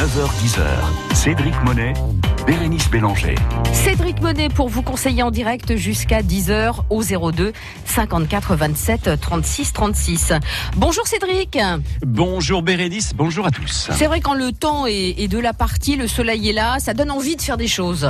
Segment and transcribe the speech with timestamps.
[0.00, 1.14] 9h10h.
[1.14, 1.92] Cédric Monet,
[2.46, 3.34] Bérénice Bélanger.
[3.74, 7.52] Cédric Monet pour vous conseiller en direct jusqu'à 10h au 02
[7.84, 10.32] 54 27 36 36.
[10.76, 11.58] Bonjour Cédric.
[12.00, 13.90] Bonjour Bérénice, bonjour à tous.
[13.92, 16.94] C'est vrai quand le temps est, est de la partie, le soleil est là, ça
[16.94, 18.08] donne envie de faire des choses.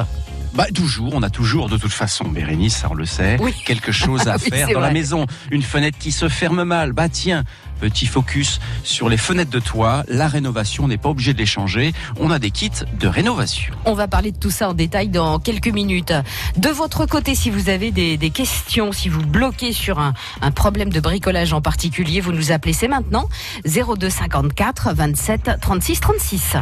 [0.55, 3.53] Bah toujours, on a toujours de toute façon, Bérénice, ça on le sait, Oui.
[3.65, 5.27] quelque chose à Oui, faire dans la maison.
[5.51, 7.45] Une fenêtre qui se ferme mal, bah tiens,
[7.81, 10.05] petit focus sur les fenêtres de toit.
[10.09, 11.93] La rénovation, on n'est pas obligé de les changer.
[12.19, 13.75] On a des kits de rénovation.
[13.87, 16.13] On va parler de tout ça en détail dans quelques minutes.
[16.57, 20.13] De votre côté, si vous avez des, des questions, si vous bloquez sur un,
[20.43, 23.29] un problème de bricolage en particulier, vous nous appelez, c'est maintenant
[23.65, 26.57] 02 54 27 36 36.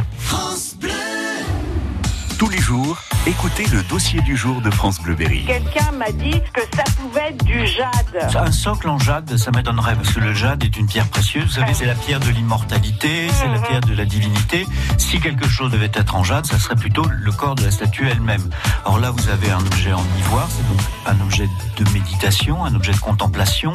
[2.39, 5.43] Tous les jours, écoutez le dossier du jour de France Bleu Berry.
[5.45, 8.33] Quelqu'un m'a dit que ça pouvait être du jade.
[8.33, 11.43] Un socle en jade, ça m'étonnerait parce que le jade est une pierre précieuse.
[11.43, 14.65] Vous savez, c'est la pierre de l'immortalité, c'est la pierre de la divinité.
[14.97, 18.07] Si quelque chose devait être en jade, ça serait plutôt le corps de la statue
[18.07, 18.49] elle-même.
[18.85, 22.73] Or là, vous avez un objet en ivoire, c'est donc un objet de méditation, un
[22.73, 23.73] objet de contemplation.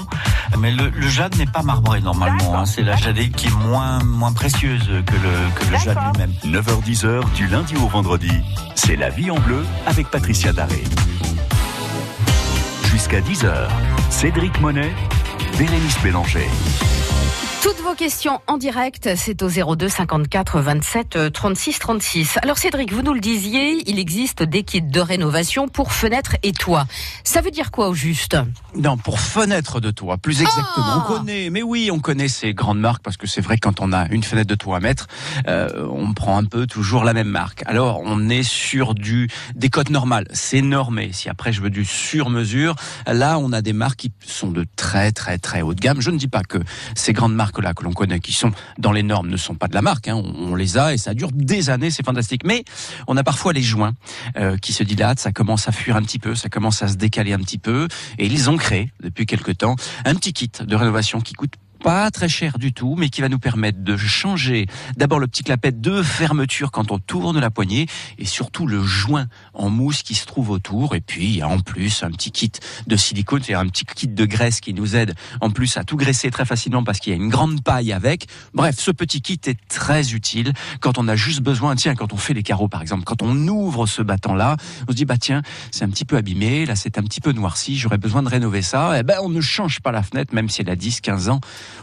[0.58, 2.60] Mais le, le jade n'est pas marbré normalement.
[2.60, 2.64] Hein.
[2.64, 6.32] C'est la jadée qui est moins moins précieuse que le que le jade lui-même.
[6.46, 8.30] 9h10h du lundi au vendredi,
[8.74, 10.82] c'est la vie en bleu avec Patricia Daré.
[12.90, 13.68] Jusqu'à 10h,
[14.10, 14.92] Cédric Monet,
[15.58, 16.48] Bérénice Bélanger.
[17.64, 22.38] Toutes vos questions en direct, c'est au 02 54 27 euh, 36 36.
[22.42, 26.52] Alors Cédric, vous nous le disiez, il existe des kits de rénovation pour fenêtres et
[26.52, 26.84] toits.
[27.24, 28.36] Ça veut dire quoi au juste?
[28.76, 30.84] Non, pour fenêtre de toit, plus exactement.
[30.86, 33.62] Ah On connaît, mais oui, on connaît ces grandes marques parce que c'est vrai que
[33.62, 35.06] quand on a une fenêtre de toit à mettre,
[35.48, 37.62] euh, on prend un peu toujours la même marque.
[37.64, 41.12] Alors, on est sur du des cotes normales, c'est normé.
[41.14, 42.74] Si après je veux du sur mesure,
[43.06, 46.02] là, on a des marques qui sont de très très très haut de gamme.
[46.02, 46.58] Je ne dis pas que
[46.94, 49.68] ces grandes marques là que l'on connaît, qui sont dans les normes, ne sont pas
[49.68, 50.08] de la marque.
[50.08, 50.16] Hein.
[50.16, 52.42] On, on les a et ça dure des années, c'est fantastique.
[52.44, 52.64] Mais
[53.06, 53.94] on a parfois les joints
[54.36, 56.96] euh, qui se dilatent, ça commence à fuir un petit peu, ça commence à se
[56.96, 57.88] décaler un petit peu,
[58.18, 61.54] et ils ont créé depuis quelque temps un petit kit de rénovation qui coûte
[61.84, 64.64] pas très cher du tout, mais qui va nous permettre de changer
[64.96, 69.26] d'abord le petit clapet de fermeture quand on tourne la poignée et surtout le joint
[69.52, 70.94] en mousse qui se trouve autour.
[70.94, 72.52] Et puis, il y a en plus un petit kit
[72.86, 75.98] de silicone, c'est-à-dire un petit kit de graisse qui nous aide en plus à tout
[75.98, 78.28] graisser très facilement parce qu'il y a une grande paille avec.
[78.54, 82.16] Bref, ce petit kit est très utile quand on a juste besoin, tiens, quand on
[82.16, 84.56] fait les carreaux par exemple, quand on ouvre ce battant-là,
[84.88, 87.32] on se dit, bah tiens, c'est un petit peu abîmé, là c'est un petit peu
[87.32, 88.98] noirci, j'aurais besoin de rénover ça.
[88.98, 91.40] Eh ben, on ne change pas la fenêtre, même si elle a 10, 15 ans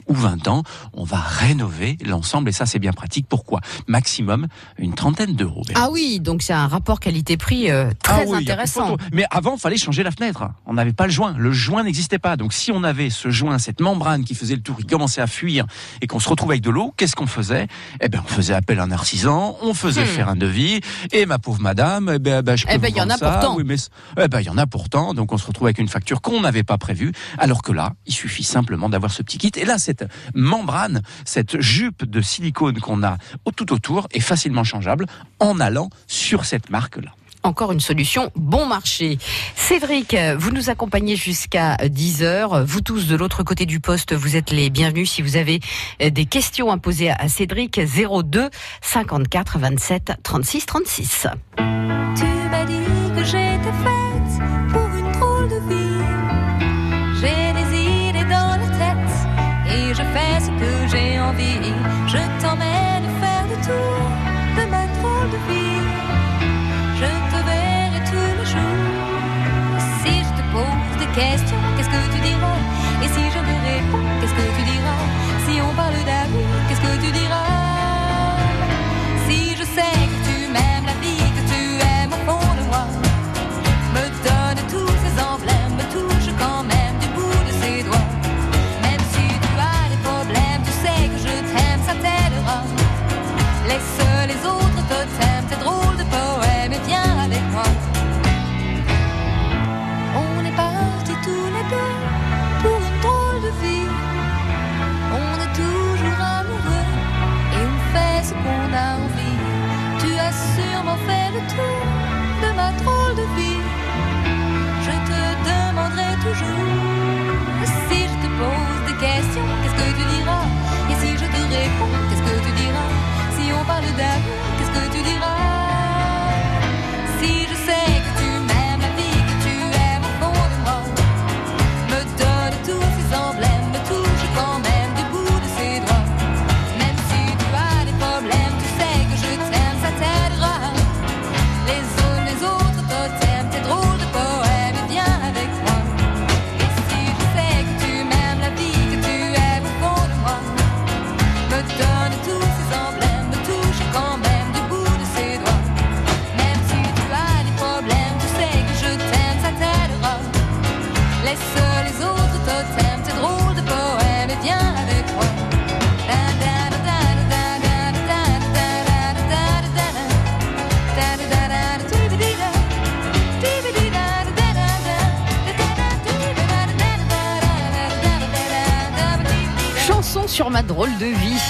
[0.07, 0.63] ou 20 ans,
[0.93, 3.25] on va rénover l'ensemble et ça c'est bien pratique.
[3.27, 3.59] Pourquoi?
[3.87, 4.47] Maximum
[4.77, 5.63] une trentaine d'euros.
[5.75, 8.97] Ah oui, donc c'est un rapport qualité-prix euh, très Ah oui, il de intéressant.
[9.13, 10.43] Mais avant, fallait changer la fenêtre.
[10.65, 11.33] On n'avait pas le joint.
[11.37, 12.35] Le joint n'existait pas.
[12.37, 15.27] Donc, si on avait ce joint, cette membrane qui faisait le tour, qui commençait à
[15.27, 15.65] fuir
[16.01, 17.67] et qu'on se retrouvait avec de l'eau, qu'est-ce qu'on faisait?
[18.01, 20.05] Eh ben, on faisait appel à un artisan, on faisait Hmm.
[20.07, 20.81] faire un devis.
[21.11, 23.09] Et ma pauvre madame, eh ben, ben, je peux Eh ben, vous il y en
[23.09, 23.29] a ça.
[23.31, 23.55] pourtant.
[23.55, 25.13] Oui, mais c- eh ben, il y en a pourtant.
[25.13, 27.11] Donc, on se retrouve avec une facture qu'on n'avait pas prévue.
[27.37, 29.51] Alors que là, il suffit simplement d'avoir ce petit kit.
[29.55, 33.17] Et là, cette membrane, cette jupe de silicone qu'on a
[33.55, 35.05] tout autour est facilement changeable
[35.39, 37.11] en allant sur cette marque-là.
[37.43, 39.17] Encore une solution bon marché.
[39.55, 42.63] Cédric, vous nous accompagnez jusqu'à 10h.
[42.63, 45.59] Vous tous de l'autre côté du poste, vous êtes les bienvenus si vous avez
[46.03, 48.49] euh, des questions à poser à Cédric 02
[48.81, 51.27] 54 27 36 36.
[51.57, 52.73] Tu m'as dit
[53.15, 54.80] que j'étais faite pour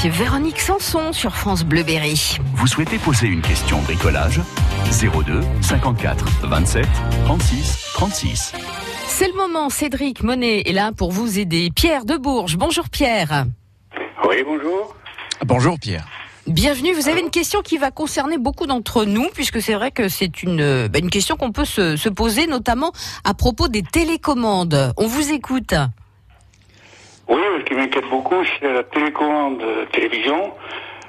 [0.09, 2.37] Véronique Sanson sur France Bleu Berry.
[2.55, 4.41] Vous souhaitez poser une question bricolage?
[4.85, 6.87] 02 54 27
[7.25, 8.53] 36 36.
[9.07, 11.69] C'est le moment, Cédric Monet est là pour vous aider.
[11.75, 13.45] Pierre de Bourges, bonjour Pierre.
[14.27, 14.95] Oui, bonjour.
[15.45, 16.07] Bonjour Pierre.
[16.47, 20.09] Bienvenue, vous avez une question qui va concerner beaucoup d'entre nous, puisque c'est vrai que
[20.09, 22.91] c'est une, bah, une question qu'on peut se, se poser, notamment
[23.23, 24.93] à propos des télécommandes.
[24.97, 25.75] On vous écoute.
[27.31, 30.51] Oui, ce qui m'inquiète beaucoup, c'est la télécommande euh, télévision.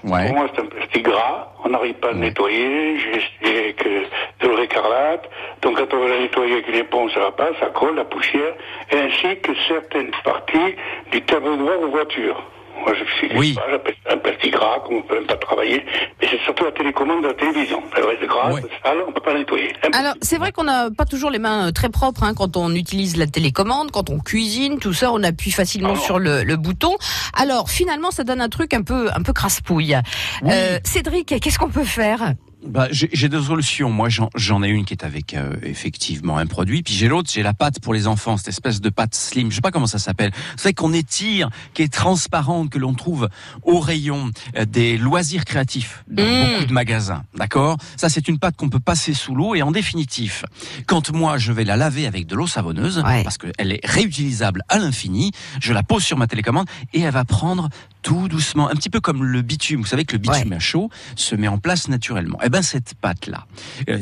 [0.05, 0.29] Ouais.
[0.29, 1.49] Pour moi, c'est un plastique gras.
[1.65, 2.97] On n'arrive pas à le nettoyer.
[3.01, 4.05] J'ai essayé avec euh,
[4.39, 5.29] de l'eau écarlate.
[5.63, 8.05] Donc, quand on veut la nettoyer avec une éponge, ça va pas, ça colle, la
[8.05, 8.55] poussière.
[8.93, 10.77] Et ainsi que certaines parties
[11.11, 12.41] du tableau de bord aux voitures.
[12.85, 13.55] Moi, je sais Oui.
[13.55, 15.85] pas, j'appelle ça un plastique gras qu'on ne peut même pas travailler.
[16.21, 17.83] Mais c'est surtout la télécommande de la télévision.
[17.97, 18.63] Elle reste grasse, Ouais.
[18.85, 19.69] sale, on peut pas la nettoyer.
[19.77, 19.97] Impossible.
[19.97, 22.75] Alors, c'est vrai qu'on n'a pas toujours les mains euh, très propres hein, quand on
[22.75, 26.01] utilise la télécommande, quand on cuisine, tout ça, on appuie facilement Ah non.
[26.01, 26.97] sur le, le bouton.
[27.39, 29.97] Alors, finalement, ça donne un truc un peu, un peu crasse-pouille.
[30.43, 30.51] Oui.
[30.53, 32.35] Euh, Cédric, qu'est-ce qu'on peut faire?
[32.65, 33.91] Bah, j'ai deux solutions.
[33.91, 37.43] Moi, j'en- ai une qui est avec euh, effectivement un produit, puis j'ai l'autre, j'ai
[37.43, 39.51] la pâte pour les enfants, cette espèce de pâte slim.
[39.51, 40.31] Je sais pas comment ça s'appelle.
[40.57, 43.29] Savez qu'on étire, qui est transparente, que l'on trouve
[43.65, 46.51] au rayon euh, des loisirs créatifs dans Mmh.
[46.53, 47.25] beaucoup de magasins.
[47.35, 47.79] D'accord?
[47.97, 50.45] Ça, c'est une pâte qu'on peut passer sous l'eau et en définitif,
[50.87, 53.25] quand moi je vais la laver avec de l'eau savonneuse, Ouais.
[53.25, 57.25] parce qu'elle est réutilisable à l'infini, je la pose sur ma télécommande et elle va
[57.25, 57.69] prendre
[58.03, 59.81] tout doucement, un petit peu comme le bitume.
[59.81, 60.57] Vous savez que le bitume Ouais.
[60.57, 62.39] à chaud se met en place naturellement.
[62.45, 63.47] Eh ben cette pâte là,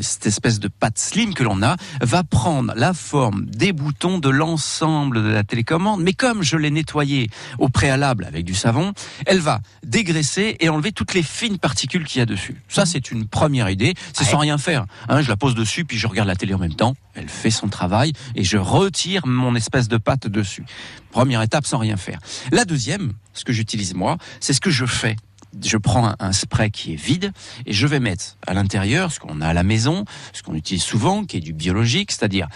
[0.01, 4.29] cette espèce de pâte slim que l'on a, va prendre la forme des boutons de
[4.29, 6.01] l'ensemble de la télécommande.
[6.01, 8.93] Mais comme je l'ai nettoyée au préalable avec du savon,
[9.25, 12.55] elle va dégraisser et enlever toutes les fines particules qu'il y a dessus.
[12.67, 13.93] Ça c'est une première idée.
[14.13, 14.31] C'est Ouais.
[14.31, 14.85] sans rien faire.
[15.09, 16.95] Hein, je la pose dessus puis je regarde la télé en même temps.
[17.13, 20.63] Elle fait son travail et je retire mon espèce de pâte dessus.
[21.11, 22.19] Première étape sans rien faire.
[22.51, 25.15] La deuxième, ce que j'utilise moi, c'est ce que je fais.
[25.61, 27.33] Je prends un, spray qui est vide
[27.65, 30.83] et je vais mettre à l'intérieur ce qu'on a à la maison, ce qu'on utilise
[30.83, 32.47] souvent, qui est du biologique, c'est-à-dire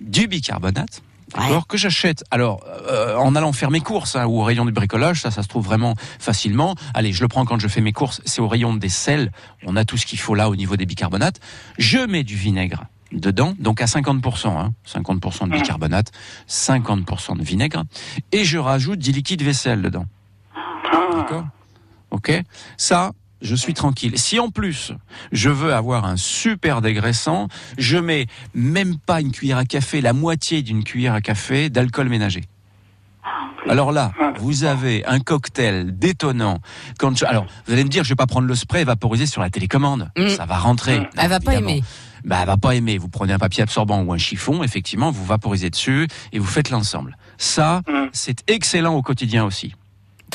[0.00, 1.02] du bicarbonate.
[1.34, 2.22] D'accord, que j'achète.
[2.30, 5.42] Alors, euh, en allant faire mes courses hein, ou au rayon du bricolage, ça, ça
[5.42, 6.76] se trouve vraiment facilement.
[6.92, 8.20] Allez, je le prends quand je fais mes courses.
[8.24, 9.32] C'est au rayon des sels.
[9.64, 11.40] On a tout ce qu'il faut là au niveau des bicarbonates.
[11.78, 12.84] Je mets du vinaigre
[13.14, 16.10] dedans, donc à 50%, hein, 50% de bicarbonate,
[16.48, 17.84] 50% de vinaigre,
[18.32, 20.06] et je rajoute du liquide vaisselle dedans.
[21.14, 21.46] D'accord?
[22.10, 22.32] Ok?
[22.76, 24.18] Ça, je suis tranquille.
[24.18, 24.92] Si en plus,
[25.32, 30.12] je veux avoir un super dégraissant, je mets même pas une cuillère à café, la
[30.12, 32.44] moitié d'une cuillère à café d'alcool ménager.
[33.68, 36.58] Alors là, vous avez un cocktail détonnant.
[36.98, 39.24] Quand je- alors, vous allez me dire, je vais pas prendre le spray et vaporiser
[39.26, 40.10] sur la télécommande.
[40.18, 40.28] Mm.
[40.28, 41.00] Ça va rentrer.
[41.16, 41.82] Elle va pas aimer.
[42.24, 42.96] Bah, elle va pas aimer.
[42.98, 46.70] Vous prenez un papier absorbant ou un chiffon, effectivement, vous vaporisez dessus et vous faites
[46.70, 47.16] l'ensemble.
[47.36, 48.08] Ça, Mm.
[48.12, 49.74] c'est excellent au quotidien aussi.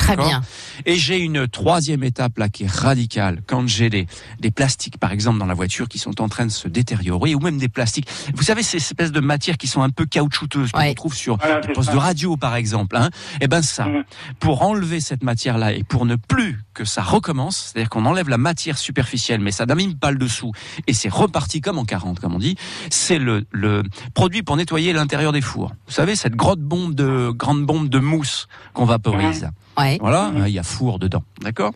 [0.00, 0.40] Très bien.
[0.86, 3.42] Et j'ai une troisième étape là qui est radicale.
[3.46, 4.06] Quand j'ai des,
[4.40, 7.40] des plastiques, par exemple, dans la voiture qui sont en train de se détériorer, ou
[7.40, 8.08] même des plastiques.
[8.34, 10.94] Vous savez, ces espèces de matières qui sont un peu caoutchouteuses, qu'on Ouais.
[10.94, 11.94] trouve sur Voilà, des postes ça.
[11.94, 12.96] de radio, par exemple.
[12.96, 13.10] Hein.
[13.40, 14.04] Eh ben ça, Mhm.
[14.40, 18.38] pour enlever cette matière-là et pour ne plus que ça recommence, c'est-à-dire qu'on enlève la
[18.38, 20.52] matière superficielle, mais ça n'abîme pas le dessous,
[20.86, 22.56] et c'est reparti comme en 40, comme on dit,
[22.90, 23.82] c'est le, le
[24.14, 25.72] produit pour nettoyer l'intérieur des fours.
[25.86, 29.50] Vous savez, cette grosse bombe de, grande bombe de mousse qu'on vaporise.
[29.78, 29.98] Ouais.
[30.00, 31.72] Voilà, hein, il y a four dedans, d'accord.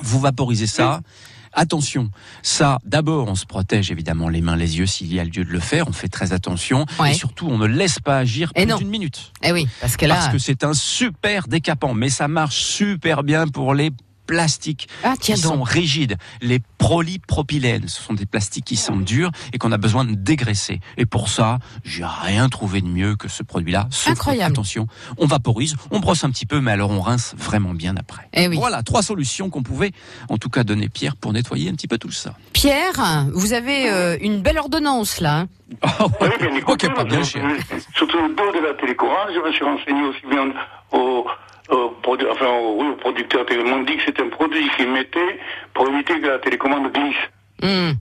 [0.00, 1.00] Vous vaporisez ça.
[1.58, 2.10] Attention,
[2.42, 5.50] ça, d'abord, on se protège évidemment les mains, les yeux s'il y a lieu de
[5.50, 5.88] le faire.
[5.88, 7.12] On fait très attention Ouais.
[7.12, 9.32] et surtout, on ne laisse pas agir Et plus d'une minute.
[9.42, 13.22] Eh oui, parce que là, Parce que c'est un super décapant, mais ça marche super
[13.22, 13.90] bien pour les
[14.26, 17.88] plastiques ah qui sont rigides, les polypropylènes.
[17.88, 20.80] Ce sont des plastiques qui sont durs et qu'on a besoin de dégraisser.
[20.96, 23.88] Et pour ça, j'ai rien trouvé de mieux que ce produit-là.
[24.06, 24.52] Incroyable.
[24.52, 24.86] attention,
[25.18, 28.28] on vaporise, on brosse un petit peu, mais alors on rince vraiment bien après.
[28.32, 28.56] Eh oui.
[28.56, 29.92] Voilà, trois solutions qu'on pouvait
[30.28, 32.34] en tout cas donner Pierre pour nettoyer un petit peu tout ça.
[32.52, 35.46] Pierre, vous avez euh, une belle ordonnance là.
[36.20, 37.44] Oui, bien écoutez, Ok, pas bien cher.
[37.94, 40.52] Surtout le dos de la télécommande, je me suis renseigné aussi bien
[40.92, 41.26] au,
[41.68, 43.44] au, produ- enfin, au, oui, au producteur.
[43.50, 45.38] Ils m'ont dit que c'est un produit qu'ils mettaient
[45.74, 47.16] pour éviter que la télécommande glisse.
[47.62, 47.92] Hmm.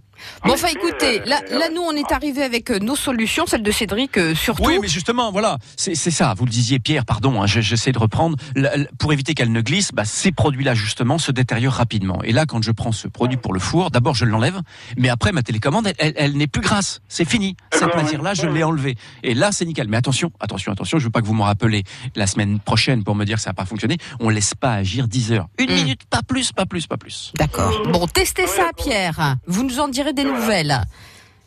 [0.43, 3.72] Bon, enfin, écoutez, là, là, nous, on est arrivé avec euh, nos solutions, celle de
[3.72, 4.63] Cédric euh, surtout.
[4.65, 6.34] Oui, mais justement, voilà, c'est c'est ça.
[6.38, 8.38] Vous le disiez, Pierre, pardon, hein, je- j'essaie de reprendre.
[8.55, 12.22] La- la- pour éviter qu'elle ne glisse, bah, ces produits-là, justement, se détériorent rapidement.
[12.24, 14.62] Et là, quand je prends ce produit pour le four, d'abord, je l'enlève,
[14.98, 17.01] mais après, ma télécommande, elle, elle- elle n'est plus grasse.
[17.07, 17.55] C'est fini.
[17.72, 18.39] Cette D'accord, matière-là, oui.
[18.41, 18.95] je l'ai enlevée.
[19.24, 19.88] Et là, c'est nickel.
[19.88, 21.84] Mais attention, attention, attention, je veux pas que vous me rappelez
[22.15, 23.98] la semaine prochaine pour me dire que ça n'a pas fonctionné.
[24.19, 25.48] On laisse pas agir 10 heures.
[25.57, 25.75] Une Mm.
[25.75, 27.31] minute, pas plus, pas plus, pas plus.
[27.38, 27.81] D'accord.
[27.91, 29.36] Bon, testez ça, Pierre.
[29.48, 30.81] Vous nous en direz des nouvelles.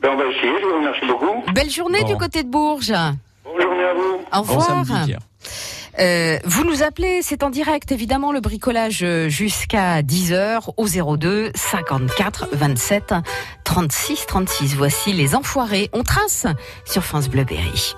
[0.01, 1.53] Ben, on va essayer, je vous remercie beaucoup.
[1.53, 2.07] Belle journée Bon.
[2.09, 2.93] du côté de Bourges.
[3.45, 4.21] Bonne journée à vous.
[4.33, 4.67] Au Bon revoir.
[4.87, 5.19] samedi, Pierre.
[6.01, 11.51] Euh, vous nous appelez, c'est en direct évidemment le bricolage euh, jusqu'à 10h au 02
[11.57, 13.15] 54 27
[13.65, 14.75] 36 36.
[14.77, 15.91] Voici les enfoirés.
[15.93, 16.47] On trace
[16.85, 17.95] sur France Bleu Berry.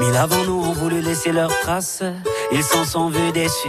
[0.00, 2.02] Mille avant nous ont voulu laisser leurs traces,
[2.52, 3.68] ils s'en sont vus déçus.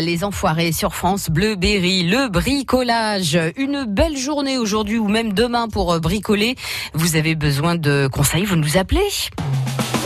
[0.00, 3.38] Les enfoirés sur France Bleu Berry, le bricolage.
[3.56, 6.56] Une belle journée aujourd'hui ou même demain pour euh, bricoler.
[6.94, 9.06] Vous avez besoin de conseils, vous nous appelez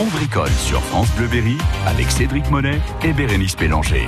[0.01, 4.07] On bricole sur France Bleu Berry avec Cédric Monet et Bérénice Pélanger.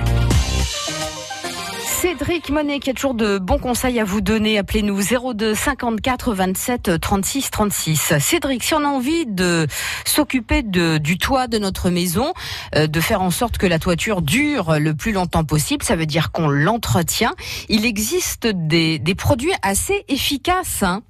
[2.03, 4.57] Cédric Monet qui a toujours de bons conseils à vous donner.
[4.57, 4.99] Appelez-nous
[5.33, 8.13] 02 54 27 36 36.
[8.19, 9.67] Cédric, si on a envie de
[10.03, 12.33] s'occuper du toit de notre maison,
[12.75, 16.05] euh, de faire en sorte que la toiture dure le plus longtemps possible, ça veut
[16.05, 17.35] dire qu'on l'entretient.
[17.69, 20.83] Il existe des, des produits assez efficaces.
[20.83, 21.03] Hein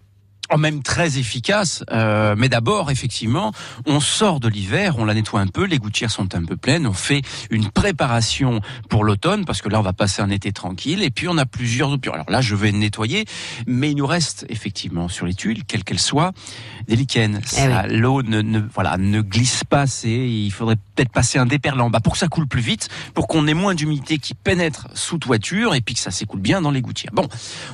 [0.54, 1.84] Oh, même très efficace.
[1.92, 3.54] Euh, mais d'abord, effectivement,
[3.88, 6.86] on sort de l'hiver, on la nettoie un peu, les gouttières sont un peu pleines,
[6.86, 11.02] on fait une préparation pour l'automne, parce que là, on va passer un été tranquille,
[11.02, 12.14] et puis on a plusieurs options.
[12.14, 13.26] Alors là, je vais nettoyer,
[13.66, 16.34] mais il nous reste effectivement sur les tuiles, quelles qu'elles soient,
[16.88, 17.40] des lichens.
[17.46, 21.90] Ça, L'eau ne, ne, voilà, ne glisse pas assez, il faudrait peut-être passer un déperlant
[21.90, 25.18] bas pour que ça coule plus vite, pour qu'on ait moins d'humidité qui pénètre sous
[25.18, 27.14] toiture, et puis que ça s'écoule bien dans les gouttières.
[27.14, 27.28] Bon,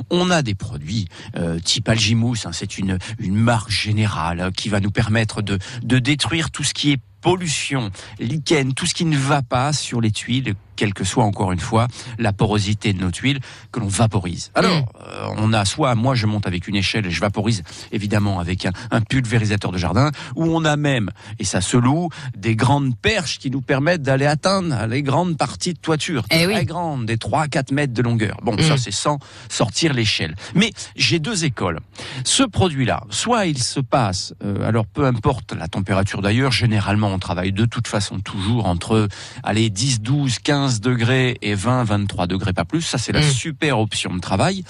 [0.10, 4.70] on a des produits euh, type Algimousse, hein, c'est une, une marque générale euh, qui
[4.70, 9.06] va nous permettre de, de détruire tout ce qui est pollution, lichen, tout ce qui
[9.06, 11.88] ne va pas sur les tuiles, quelle que soit encore une fois
[12.20, 13.40] la porosité de nos tuiles
[13.74, 14.50] que l'on vaporise.
[14.56, 18.40] Alors, euh, on a soit, moi je monte avec une échelle et je vaporise évidemment
[18.40, 22.08] avec un, un pulvérisateur de jardin, ou on a même, et ça se loue,
[22.38, 26.60] des grandes perches qui nous permettent d'aller atteindre les grandes parties de toiture, Eh très
[26.60, 26.66] oui.
[26.66, 28.38] grandes, des 3-4 mètres de longueur.
[28.42, 28.62] Bon, Mm.
[28.62, 29.20] ça c'est sans
[29.50, 30.36] sortir l'échelle.
[30.56, 31.80] Mais j'ai deux écoles.
[32.24, 37.20] Ce produit-là, soit il se passe, euh, alors peu importe la température d'ailleurs, généralement on
[37.20, 39.08] travaille de toute façon toujours entre,
[39.44, 42.82] allez, 10, 12, 15 15 degrés et 20, 23 degrés, pas plus.
[42.84, 43.32] Ça, c'est la Mm.
[43.32, 44.64] super option de travail.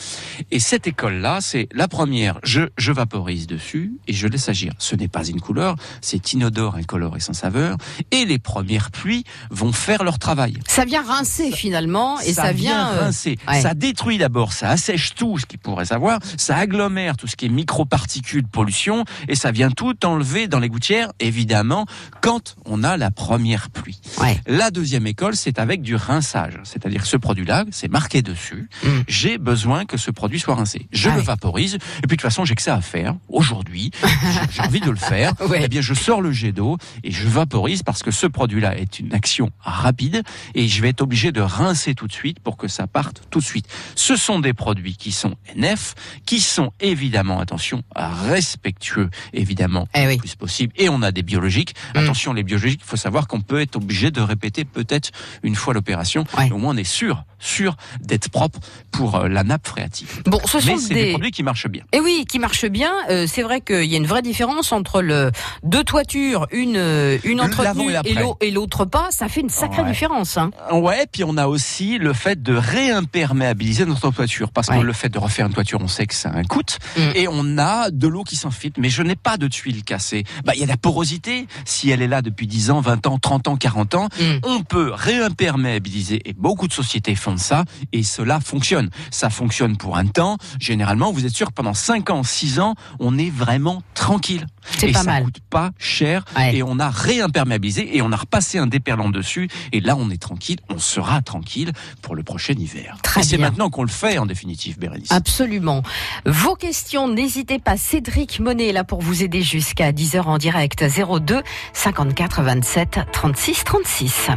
[0.50, 2.40] Et cette école-là, c'est la première.
[2.44, 4.72] Je, je vaporise dessus et je laisse agir.
[4.78, 7.76] Ce n'est pas une couleur, c'est inodore, incolore et sans saveur.
[8.12, 10.54] Et les premières pluies vont faire leur travail.
[10.68, 12.92] Ça vient rincer finalement et ça, vient.
[12.94, 13.38] euh, rincer.
[13.50, 13.62] ouais.
[13.62, 17.46] Ça détruit d'abord, ça assèche tout ce qu'il pourrait savoir, ça agglomère tout ce qui
[17.48, 21.86] est microparticules, pollution, et ça vient tout enlever dans les gouttières, évidemment,
[22.22, 24.00] quand on a la première pluie.
[24.22, 24.40] Ouais.
[24.48, 26.60] La deuxième école, c'est avec du rinçage.
[26.64, 28.70] C'est-à-dire ce produit-là, c'est marqué dessus.
[28.84, 28.88] Mm.
[29.08, 30.88] J'ai besoin que ce produit soit rincé.
[30.92, 31.26] Je Ah le ouais.
[31.26, 31.76] vaporise.
[31.76, 33.16] Et puis de toute façon, j'ai que ça à faire.
[33.28, 35.34] Aujourd'hui, j'ai- j'ai envie de le faire.
[35.50, 35.62] Ouais.
[35.64, 39.00] Eh bien, je sors le jet d'eau et je vaporise parce que ce produit-là est
[39.00, 40.24] une action rapide
[40.56, 43.40] et je vais être obligé de rincer tout de suite pour que ça parte tout
[43.40, 43.68] de suite.
[43.96, 50.14] Ce sont des produits qui sont NF, qui sont évidemment, attention, respectueux, évidemment, Eh oui.
[50.16, 50.74] le plus possible.
[50.78, 51.74] Et on a des biologiques.
[51.94, 51.98] Mm.
[52.00, 55.12] Attention, les biologiques, il faut savoir qu'on peut être obligé de répéter peut-être
[55.44, 56.24] une fois l'opération.
[56.38, 56.46] Ouais.
[56.46, 58.60] Mais Au moins, on est sûr, sûr d'être propre
[58.92, 60.08] pour euh, la nappe phréatique.
[60.26, 60.94] Bon, ce sont des...
[60.94, 61.10] des.
[61.12, 61.84] produits qui marchent bien.
[61.94, 62.92] Et oui, qui marche bien.
[63.10, 65.32] Euh, c'est vrai qu'il y a une vraie différence entre le
[65.64, 67.94] deux toitures, une euh, une entretenue
[68.42, 69.08] et l'autre pas.
[69.12, 69.90] Ça fait une sacrée Ouais.
[69.92, 70.38] différence.
[70.38, 70.52] Hein.
[70.72, 74.52] Ouais, puis on a aussi le fait de réimperméabiliser notre toiture.
[74.52, 76.60] Parce que le fait de refaire une toiture, on sait que ça a un coût.
[76.98, 77.02] Mm.
[77.16, 78.80] Et on a de l'eau qui s'infiltre.
[78.80, 80.24] Mais je n'ai pas de tuiles cassées.
[80.46, 81.48] Bah, il y a la porosité.
[81.66, 84.40] Si elle est là depuis 10 ans, 20 ans, 30 ans, 40 ans, Mm.
[84.44, 85.59] on peut réimperméabiliser.
[85.66, 87.66] Et beaucoup de sociétés font ça.
[87.92, 88.90] Et cela fonctionne.
[89.12, 90.38] Ça fonctionne pour un temps.
[90.60, 94.46] Généralement, vous êtes sûr que pendant 5 ans, 6 ans, on est vraiment tranquille.
[94.78, 95.24] C'est pas ça mal.
[95.24, 96.26] coûte pas cher.
[96.36, 96.56] Ouais.
[96.56, 99.50] Et on a réimperméabilisé et on a repassé un déperlant dessus.
[99.72, 100.60] Et là, on est tranquille.
[100.70, 102.98] On sera tranquille pour le prochain hiver.
[103.04, 105.12] Très et c'est maintenant qu'on le fait, en définitive, Bérénice.
[105.12, 105.84] Absolument.
[106.26, 107.78] Vos questions, n'hésitez pas.
[107.78, 110.84] Cédric Monet est là pour vous aider jusqu'à 10h en direct.
[110.84, 111.42] 02
[111.74, 114.30] 54 27 36 36.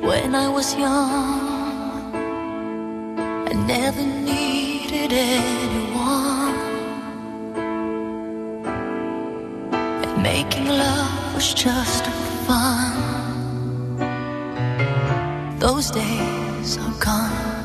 [0.00, 2.14] When I was young,
[3.50, 6.54] I never needed anyone.
[10.04, 12.04] And making love was just
[12.46, 12.92] fun.
[15.58, 17.64] Those days are gone.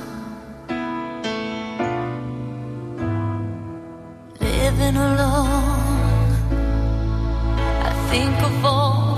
[4.39, 6.31] Living alone,
[7.89, 9.12] I think of all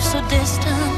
[0.00, 0.89] so distant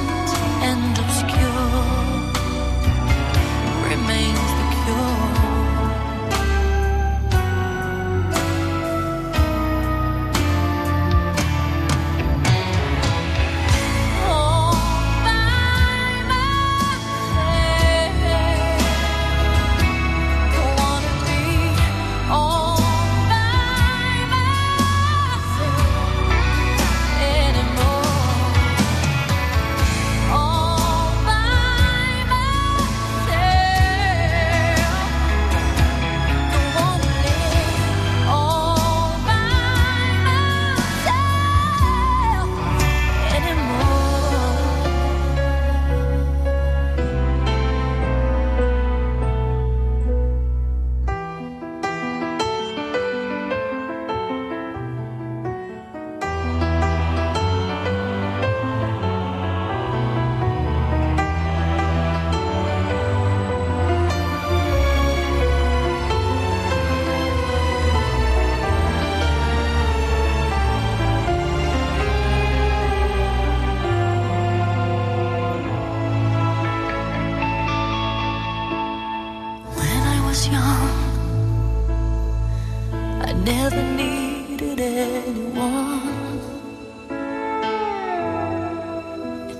[83.82, 86.40] never needed anyone.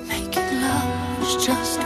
[0.09, 1.81] Making love was just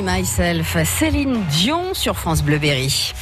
[0.00, 0.76] by myself.
[0.84, 3.12] Céline Dion sur France Bleu Berry.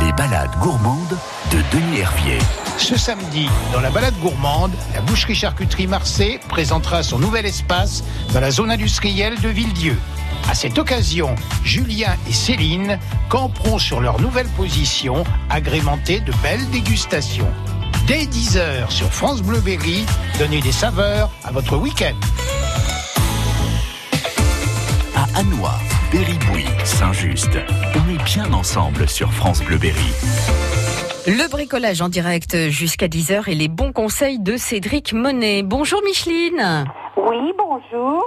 [0.00, 1.16] Les balades gourmandes
[1.50, 2.38] de Denis Hervier.
[2.78, 8.40] Ce samedi, dans la balade gourmande, la boucherie charcuterie Marseille présentera son nouvel espace dans
[8.40, 9.96] la zone industrielle de Villedieu.
[10.48, 12.98] À cette occasion, Julien et Céline
[13.28, 17.50] camperont sur leur nouvelle position, agrémentée de belles dégustations.
[18.06, 20.04] Dès 10h sur France Bleu Berry,
[20.38, 22.16] donnez des saveurs à votre week-end.
[25.34, 25.70] À Anois,
[26.10, 27.50] Berry-Bouy, Saint-Just.
[27.94, 30.12] On est bien ensemble sur France Bleu Berry.
[31.26, 35.62] Le bricolage en direct jusqu'à 10h et les bons conseils de Cédric Monet.
[35.62, 36.84] Bonjour Micheline.
[37.16, 38.22] Oui, bonjour.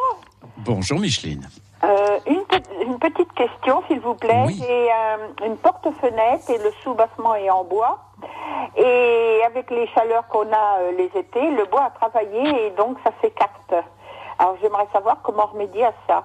[0.57, 1.47] Bonjour Micheline.
[1.83, 4.43] Euh, une, pe- une petite question, s'il vous plaît.
[4.47, 4.55] Oui.
[4.59, 7.99] J'ai euh, une porte-fenêtre et le sous-bassement est en bois.
[8.77, 12.97] Et avec les chaleurs qu'on a euh, les étés, le bois a travaillé et donc
[13.03, 13.73] ça s'écarte.
[14.39, 16.23] Alors j'aimerais savoir comment remédier à ça.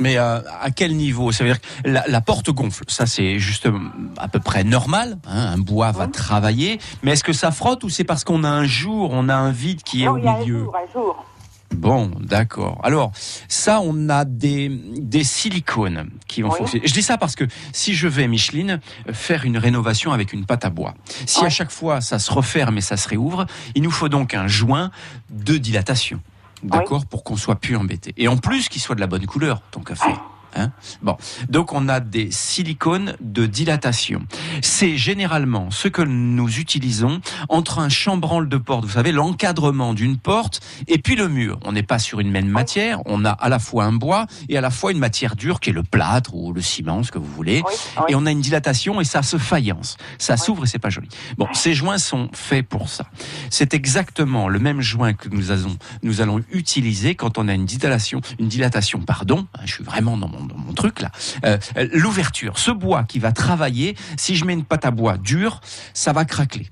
[0.00, 1.30] Mais euh, à quel niveau?
[1.30, 2.84] Ça veut dire que la, la porte gonfle.
[2.88, 3.78] Ça, c'est juste euh,
[4.16, 5.18] à peu près normal.
[5.26, 6.80] hein, un bois va travailler.
[7.02, 9.52] Mais est-ce que ça frotte ou c'est parce qu'on a un jour, on a un
[9.52, 11.24] vide qui est au il y a un jour, un jour.
[11.72, 12.80] Bon, d'accord.
[12.82, 13.12] Alors,
[13.46, 16.58] ça, on a des, des silicones qui vont Oui.
[16.58, 16.86] fonctionner.
[16.86, 18.80] Je dis ça parce que si je vais, Micheline,
[19.12, 20.94] faire une rénovation avec une pâte à bois,
[21.26, 24.34] si à chaque fois ça se referme et ça se réouvre, il nous faut donc
[24.34, 24.90] un joint
[25.30, 26.20] de dilatation.
[26.62, 28.12] D'accord Pour qu'on soit plus embêté.
[28.16, 30.10] Et en plus, qu'il soit de la bonne couleur, ton café.
[30.56, 31.16] Hein bon,
[31.48, 34.22] donc on a des silicones de dilatation.
[34.62, 40.16] C'est généralement ce que nous utilisons entre un chambranle de porte, vous savez, l'encadrement d'une
[40.18, 41.58] porte, et puis le mur.
[41.64, 44.56] On n'est pas sur une même matière, on a à la fois un bois et
[44.56, 47.18] à la fois une matière dure qui est le plâtre ou le ciment, ce que
[47.18, 47.62] vous voulez.
[47.66, 48.04] Oui, oui.
[48.08, 49.96] Et on a une dilatation et ça se faïence.
[50.18, 51.08] Ça s'ouvre et c'est pas joli.
[51.38, 53.04] Bon, ces joints sont faits pour ça.
[53.50, 57.66] C'est exactement le même joint que nous allons, nous allons utiliser quand on a une
[57.66, 59.46] dilatation, une dilatation, pardon.
[59.54, 61.10] hein, Je suis vraiment dans mon, dans mon truc là.
[61.44, 61.58] Euh,
[61.92, 65.60] L'ouverture, ce bois qui va travailler, si je mets une pâte à bois dure,
[65.94, 66.70] ça va craqueler.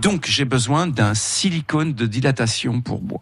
[0.00, 3.20] Donc j'ai besoin d'un silicone de dilatation pour bois.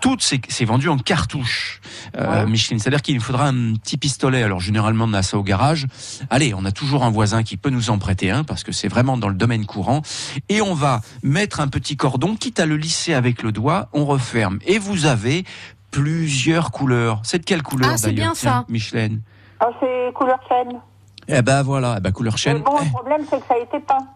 [0.00, 1.80] Tout c'est vendu en cartouche,
[2.16, 2.78] euh, Micheline.
[2.78, 4.42] C'est-à-dire qu'il nous faudra un petit pistolet.
[4.42, 5.86] Alors généralement on a ça au garage.
[6.30, 8.88] Allez, on a toujours un voisin qui peut nous en prêter un parce que c'est
[8.88, 10.02] vraiment dans le domaine courant.
[10.48, 14.04] Et on va mettre un petit cordon, quitte à le lisser avec le doigt, on
[14.04, 14.58] referme.
[14.66, 15.44] Et vous avez
[15.90, 17.20] plusieurs couleurs.
[17.24, 18.64] C'est de quelle couleur Ah, c'est d'ailleurs bien tiens, ça.
[18.68, 19.20] Micheline
[19.60, 20.80] Ah, c'est couleur chêne.
[21.28, 22.62] Eh ben voilà, eh ben couleur Mais chêne.
[22.62, 22.84] bon, Eh.
[22.84, 24.06] le problème, c'est que ça a été peint.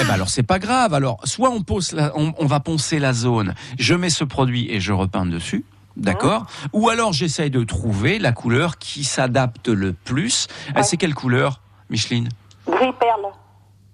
[0.00, 0.94] Eh ben alors c'est pas grave.
[0.94, 3.54] Alors soit on pose, la- on, on va poncer la zone.
[3.78, 5.64] Je mets ce produit et je repeins dessus.
[5.96, 10.46] D'accord Ou alors j'essaye de trouver la couleur qui s'adapte le plus.
[10.76, 12.28] Euh, C'est quelle couleur, Micheline?
[12.68, 13.26] Gris perle.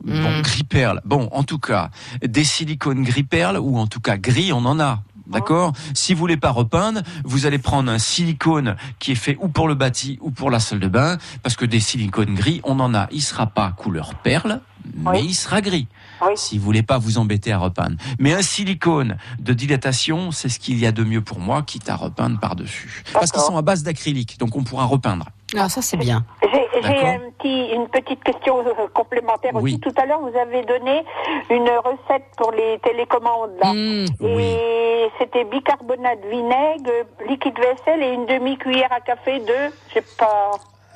[0.04, 1.00] Bon, gris perle.
[1.04, 1.90] Bon, en tout cas,
[2.22, 5.00] des silicones gris perle ou en tout cas gris, on en a.
[5.26, 5.72] D'accord?
[5.94, 9.68] Si vous voulez pas repeindre, vous allez prendre un silicone qui est fait ou pour
[9.68, 12.94] le bâti ou pour la salle de bain, parce que des silicones gris, on en
[12.94, 13.08] a.
[13.10, 14.60] Il sera pas couleur perle,
[14.94, 15.88] mais il sera gris.
[16.22, 16.32] Oui.
[16.36, 17.96] Si vous voulez pas vous embêter à repeindre.
[18.18, 21.88] Mais un silicone de dilatation, c'est ce qu'il y a de mieux pour moi, quitte
[21.88, 23.04] à repeindre par-dessus.
[23.12, 25.26] Parce qu'ils sont à base d'acrylique, donc on pourra repeindre.
[25.56, 26.24] Ah, ça c'est bien.
[26.42, 27.06] J'ai j'ai D'accord.
[27.08, 29.62] un petit, une petite question euh, complémentaire Oui.
[29.74, 29.80] aussi.
[29.80, 31.04] Tout à l'heure, vous avez donné
[31.50, 33.52] une recette pour les télécommandes.
[33.62, 33.72] Là.
[33.72, 34.06] Mmh.
[34.26, 36.90] Et c'était bicarbonate, vinaigre,
[37.28, 39.54] liquide vaisselle et une demi-cuillère à café de,
[39.88, 40.50] je sais pas...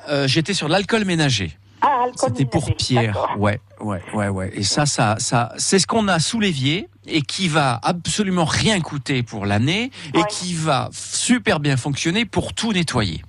[0.09, 1.51] Euh, J'étais sur l'alcool ménager.
[1.81, 2.65] Ah, alcool C'était pour.
[2.75, 3.35] Pierre.
[3.39, 4.51] Ouais, ouais, ouais, ouais.
[4.53, 8.81] Et ça, ça, ça, c'est ce qu'on a sous l'évier et qui va absolument rien
[8.81, 10.23] coûter pour l'année et Ouais.
[10.29, 13.21] qui va super bien fonctionner pour tout nettoyer.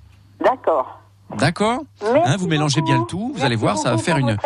[0.43, 0.99] D'accord.
[1.37, 2.91] D'accord Hein, Vous mélangez beaucoup.
[2.91, 4.37] bien le tout, vous Merci allez voir, ça va faire une.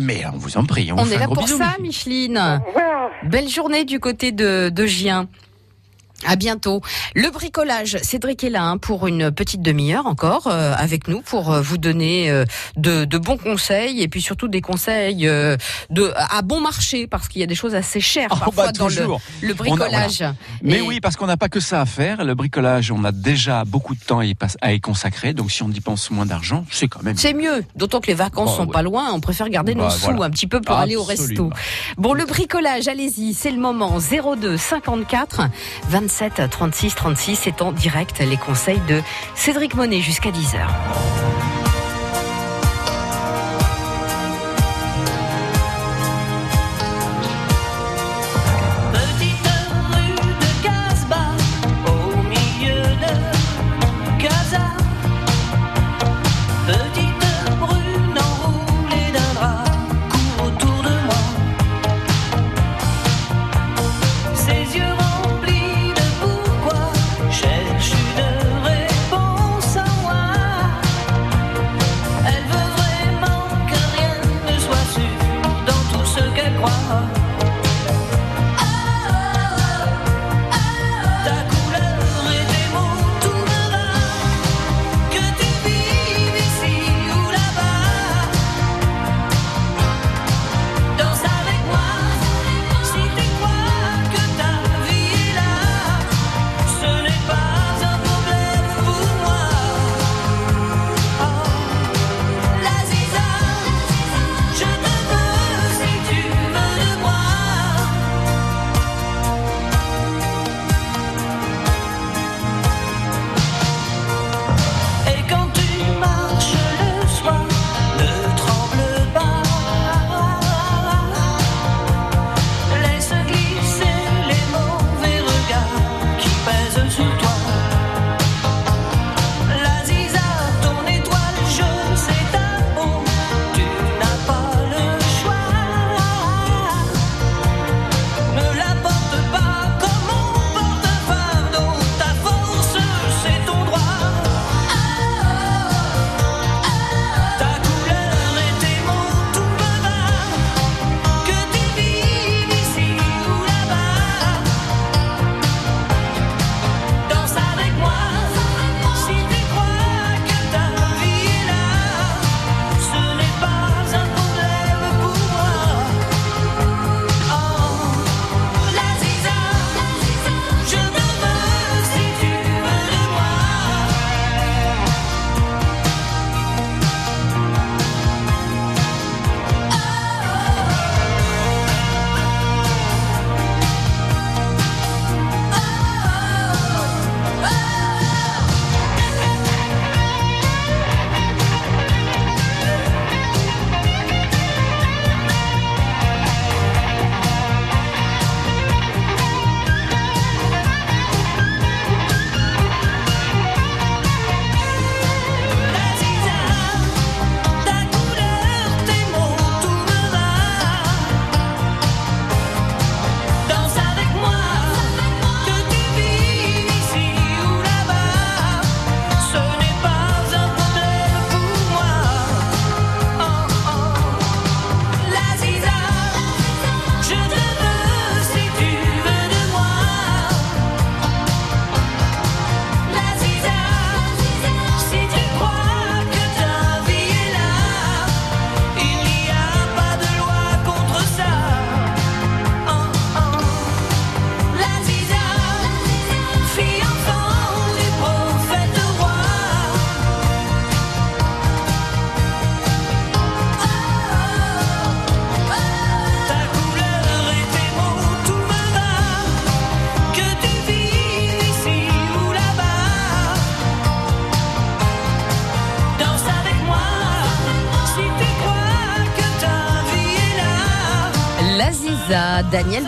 [0.00, 1.56] Mais on vous en prie, on, On vous fait est un là gros pour bisou,
[1.58, 2.32] ça, Micheline.
[2.32, 2.60] Micheline.
[2.76, 5.26] Ah, Belle journée du côté de, de Gien.
[6.26, 6.80] À bientôt.
[7.14, 11.52] Le bricolage, Cédric est là hein, pour une petite demi-heure encore euh, avec nous pour
[11.52, 12.44] euh, vous donner euh,
[12.76, 15.56] de, de bons conseils et puis surtout des conseils euh,
[15.90, 18.72] de à bon marché parce qu'il y a des choses assez chères Oh, parfois bah,
[18.72, 19.06] dans le,
[19.42, 20.24] le a- bricolage.
[20.62, 22.24] Mais Et- oui, parce qu'on n'a pas que ça à faire.
[22.24, 25.32] Le bricolage, on a déjà beaucoup de temps à y, à y consacrer.
[25.34, 27.16] Donc si on dépense moins d'argent, c'est quand même.
[27.16, 28.72] C'est mieux, d'autant que les vacances Bah, sont ouais.
[28.72, 31.50] pas loin, on préfère garder nos Bah, sous un petit peu pour aller au resto.
[31.98, 35.42] Bon, le bricolage, allez-y, c'est le moment 02 54
[36.14, 39.00] 27 36 36, c'est en direct les conseils de
[39.34, 41.53] Cédric Monet jusqu'à 10h.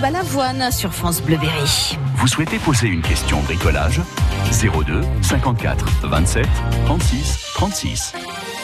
[0.06, 1.98] Balavoine sur France Bleu Berry.
[2.18, 4.00] Vous souhaitez poser une question bricolage?
[4.52, 6.46] 02 54 27
[6.84, 8.12] 36 36.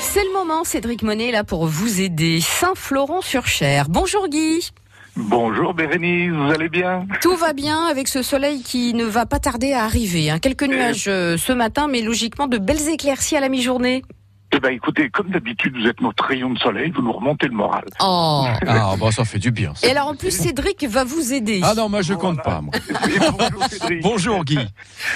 [0.01, 2.41] C'est le moment, Cédric Monet est là pour vous aider.
[2.41, 3.87] Saint-Florent-sur-Cher.
[3.89, 4.71] Bonjour Guy.
[5.17, 7.09] Bonjour Bérénice, vous allez bien?
[7.21, 10.31] Tout va bien avec ce soleil qui ne va pas tarder à arriver.
[10.31, 10.39] hein.
[10.39, 14.05] Quelques nuages euh, ce matin, mais logiquement de belles éclaircies à la mi-journée.
[14.55, 17.55] Eh ben écoutez, comme d'habitude, vous êtes notre rayon de soleil, vous nous remontez le
[17.55, 17.85] moral.
[18.01, 18.45] Oh.
[18.67, 19.75] Ah, bon, ça fait du bien.
[19.75, 19.87] ça.
[19.87, 21.63] Et alors en plus, Cédric va vous aider.
[21.65, 22.61] Ah non, moi je compte pas.
[22.61, 22.73] moi.
[23.39, 24.03] Bonjour Cédric.
[24.03, 24.59] Bonjour Guy.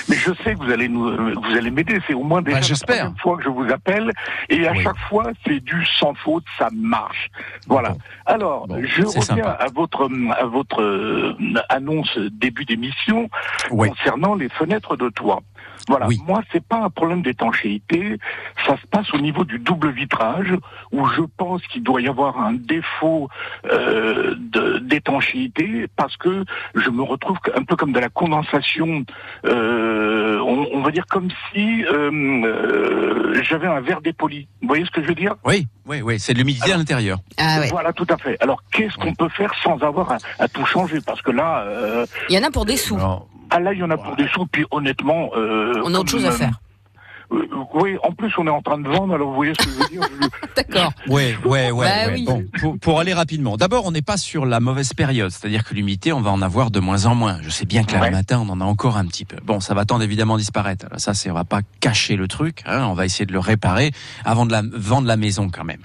[0.09, 2.01] Mais je sais que vous allez nous, euh, vous allez m'aider.
[2.07, 2.97] C'est au moins déjà Bah, la j'espère.
[2.97, 4.11] troisième fois que je vous appelle,
[4.49, 4.83] et à Oui.
[4.83, 7.29] chaque fois c'est du sans faute, ça marche.
[7.67, 7.91] Voilà.
[7.91, 7.99] Bon.
[8.25, 9.51] Alors, Bon, je reviens sympa.
[9.51, 11.37] à votre à votre euh,
[11.69, 13.29] annonce début d'émission
[13.71, 13.89] Oui.
[13.91, 15.41] concernant les fenêtres de toit.
[15.89, 16.07] Voilà.
[16.09, 16.19] Oui.
[16.27, 18.19] Moi, c'est pas un problème d'étanchéité.
[18.67, 20.53] Ça se passe au niveau du double vitrage,
[20.93, 23.29] où je pense qu'il doit y avoir un défaut
[23.73, 24.35] euh,
[24.81, 29.05] d'étanchéité, parce que je me retrouve un peu comme de la condensation.
[29.45, 32.11] euh, on, on va dire comme si euh,
[32.45, 34.49] euh, j'avais un verre dépoli.
[34.63, 35.35] Vous voyez ce que je veux dire?
[35.45, 37.19] Oui, oui, oui, c'est de l'humidité à l'intérieur.
[37.39, 37.69] Ah ouais.
[37.71, 38.37] Voilà, tout à fait.
[38.41, 39.15] Alors, qu'est-ce qu'on Oui.
[39.19, 40.99] peut faire sans avoir à, à tout changer?
[41.05, 42.97] Parce que là, euh, Il y en a pour des sous.
[42.97, 44.47] Alors, ah là, il y en a pour des sous.
[44.47, 46.61] Puis honnêtement, euh, On a autre chose à faire.
[47.33, 49.15] Euh, oui, en plus, on est en train de vendre.
[49.15, 50.93] Alors, vous voyez ce que je veux dire Je- D'accord.
[51.09, 51.87] Ouais, ouais, ouais.
[51.87, 52.15] Bah ouais.
[52.15, 52.25] oui.
[52.25, 53.57] Bon, pour, pour aller rapidement.
[53.57, 56.71] D'abord, on n'est pas sur la mauvaise période, c'est-à-dire que l'humidité, on va en avoir
[56.71, 57.39] de moins en moins.
[57.43, 58.11] Je sais bien que là, Ouais.
[58.11, 59.37] le matin, on en a encore un petit peu.
[59.45, 60.87] Bon, ça va tendre évidemment disparaître.
[60.87, 62.63] Alors ça, c'est, on va pas cacher le truc.
[62.67, 63.91] hein, on va essayer de le réparer
[64.25, 65.83] avant de la vendre la maison quand même.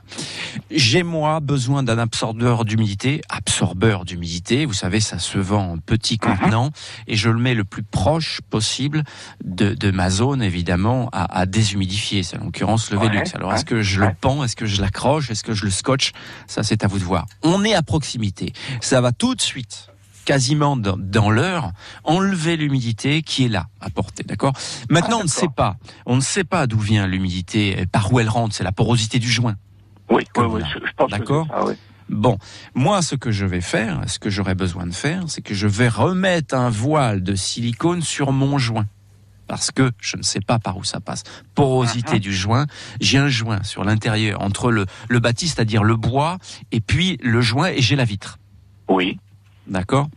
[0.69, 4.65] J'ai moi besoin d'un absorbeur d'humidité, absorbeur d'humidité.
[4.65, 6.69] Vous savez, ça se vend en petit contenant
[7.07, 9.03] et je le mets le plus proche possible
[9.43, 12.23] de, de ma zone, évidemment, à, à déshumidifier.
[12.23, 13.23] C'est en l'occurrence le Ouais, Velux.
[13.33, 14.43] Alors, est-ce que je le pends?
[14.43, 15.31] Est-ce que je l'accroche?
[15.31, 16.11] Est-ce que je le scotche?
[16.47, 17.25] Ça, c'est à vous de voir.
[17.43, 18.53] On est à proximité.
[18.81, 19.87] Ça va tout de suite
[20.23, 21.71] quasiment dans, dans l'heure,
[22.03, 24.53] enlever l'humidité qui est là, à portée, d'accord?
[24.89, 28.13] Maintenant, Ah, on ne sait pas, on ne sait pas d'où vient l'humidité, et par
[28.13, 29.55] où elle rentre, c'est la porosité du joint.
[30.11, 31.47] Oui, oui, oui, je, pense D'accord?
[31.65, 31.73] oui.
[32.07, 32.37] Bon,
[32.75, 35.65] moi, ce que je vais faire, ce que j'aurais besoin de faire, c'est que je
[35.65, 38.85] vais remettre un voile de silicone sur mon joint.
[39.51, 41.23] Parce que je ne sais pas par où ça passe.
[41.55, 42.67] Porosité du joint.
[43.01, 46.37] J'ai un joint sur l'intérieur entre le, le bâti, c'est-à-dire le bois,
[46.71, 48.39] et puis le joint, et j'ai la vitre.
[48.87, 49.17] Oui,
[49.67, 50.07] D'accord?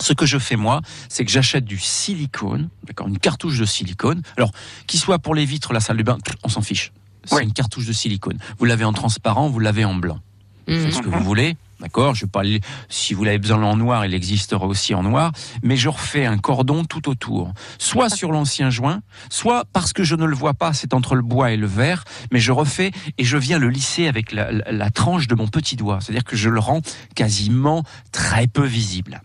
[0.00, 4.22] Ce que je fais moi, c'est que j'achète du silicone, d'accord, une cartouche de silicone.
[4.36, 4.52] Alors,
[4.86, 6.92] qu'il soit pour les vitres, la salle de bain, on s'en fiche.
[7.24, 7.42] C'est Oui.
[7.42, 8.38] une cartouche de silicone.
[8.60, 10.20] Vous l'avez en transparent, vous l'avez en blanc.
[10.68, 10.84] Mhm.
[10.84, 12.14] Faites ce que vous voulez, d'accord.
[12.14, 15.32] Je aller- si vous l'avez besoin en noir, il existera aussi en noir.
[15.62, 20.14] Mais je refais un cordon tout autour, soit sur l'ancien joint, soit parce que je
[20.14, 22.04] ne le vois pas, c'est entre le bois et le verre.
[22.32, 25.48] Mais je refais et je viens le lisser avec la, la- la tranche de mon
[25.48, 26.80] petit doigt, c'est-à-dire que je le rends
[27.14, 29.20] quasiment très peu visible.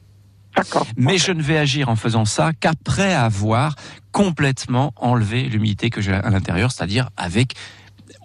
[0.56, 0.86] d'accord.
[0.98, 3.76] Mais je ne vais agir en faisant ça qu'après avoir
[4.12, 7.54] complètement enlevé l'humidité que j'ai à l'intérieur, c'est-à-dire avec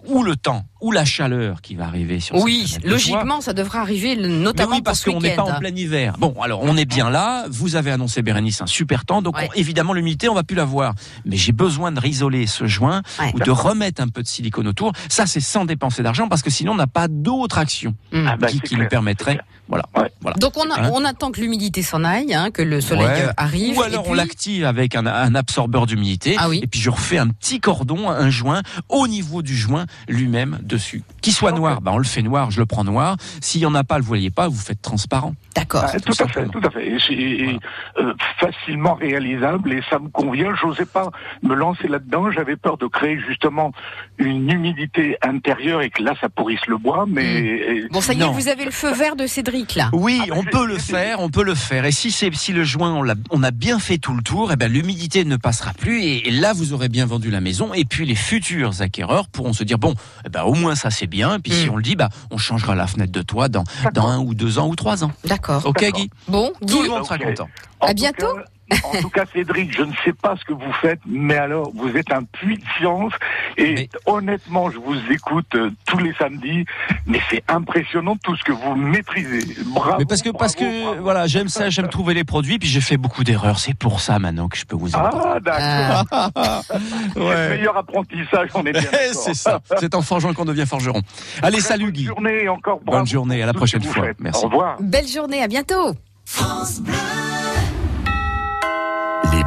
[0.05, 3.79] ou le temps ou la chaleur qui va arriver sur cette Oui, logiquement, ça devrait
[3.79, 6.15] arriver le- Mais notamment oui, parce qu'on n'est pas en plein hiver.
[6.19, 7.45] Bon, alors on est bien là.
[7.49, 9.49] Vous avez annoncé Bérénice un super temps, donc Ouais.
[9.51, 10.93] on- évidemment l'humidité on va plus l'avoir.
[11.25, 13.31] Mais j'ai besoin de risoler ce joint Ouais.
[13.33, 14.93] ou de remettre un peu de silicone autour.
[15.09, 18.27] Ça c'est sans dépenser d'argent parce que sinon on n'a pas d'autre action Mhm.
[18.27, 19.39] Ah bah, qui, qui nous permettrait.
[19.67, 19.85] Voilà.
[19.95, 20.11] Ouais.
[20.21, 20.35] voilà.
[20.37, 23.21] Donc on, a- Hein on attend que l'humidité s'en aille, hein, que le soleil Ouais.
[23.27, 23.77] euh, arrive.
[23.77, 26.35] Ou alors et on l'active avec un, un absorbeur d'humidité.
[26.39, 26.59] Ah oui.
[26.63, 31.03] Et puis je refais un petit cordon, un joint au niveau du joint lui-même dessus.
[31.21, 33.17] Qu'il soit noir, bah on le fait noir, je le prends noir.
[33.41, 35.33] S'il y en a pas, le voyez pas, vous faites transparent.
[35.55, 35.83] D'accord.
[35.85, 36.87] Ah, tout à fait, tout à fait.
[37.11, 37.59] Et
[37.97, 40.53] euh, facilement réalisable et ça me convient.
[40.61, 41.09] J'osais pas
[41.43, 42.31] me lancer là-dedans.
[42.31, 43.71] J'avais peur de créer justement
[44.17, 47.05] une humidité intérieure et que là ça pourrisse le bois.
[47.07, 48.31] Mais Bon, ça y est, Non.
[48.31, 49.89] vous avez le feu vert de Cédric là.
[49.93, 51.85] Oui, Ah, bah, on peut le faire, on peut le faire.
[51.85, 52.93] Et si c'est si le joint
[53.31, 56.31] on, a bien fait tout le tour, et ben l'humidité ne passera plus et, et
[56.31, 57.73] là vous aurez bien vendu la maison.
[57.73, 59.93] Et puis les futurs acquéreurs pourront se dire bon,
[60.25, 61.35] eh ben au moins ça c'est bien.
[61.35, 61.71] Et puis si Mm.
[61.71, 64.59] on le dit, bah on changera la fenêtre de toit dans dans un ou deux
[64.59, 65.11] ans ou trois ans.
[65.25, 65.65] D'accord.
[65.65, 65.83] Ok.
[65.93, 67.47] Guy, Bon, Guy, tout le monde sera content.
[67.79, 68.35] En À bientôt.
[68.35, 68.43] cas-
[68.83, 71.95] en tout cas, Cédric, je ne sais pas ce que vous faites, mais alors, vous
[71.95, 73.13] êtes un puits de science.
[73.57, 76.65] Et Mais- honnêtement, je vous écoute euh, tous les samedis,
[77.05, 79.55] mais c'est impressionnant tout ce que vous maîtrisez.
[79.73, 79.95] Bravo.
[79.99, 81.01] Mais parce que parce que bravo.
[81.01, 82.59] voilà, j'aime ça, j'aime trouver les produits.
[82.59, 83.59] Puis j'ai fait beaucoup d'erreurs.
[83.59, 85.19] C'est pour ça maintenant que je peux vous en parler.
[85.25, 86.31] Ah, d'accord.
[86.35, 86.61] Ah.
[87.15, 88.81] Le meilleur apprentissage, on est bien
[89.13, 89.59] c'est ça.
[89.79, 91.01] C'est en forgeant qu'on devient forgeron.
[91.41, 92.05] Allez, Très salut bonne Guy.
[92.05, 94.05] journée et encore Bonne bravo journée, à la prochaine fois.
[94.05, 94.19] faites.
[94.19, 94.45] Merci.
[94.45, 94.77] Au revoir.
[94.81, 95.91] belle journée, à bientôt.
[95.91, 97.28] Les